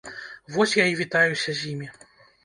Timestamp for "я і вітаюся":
0.77-1.53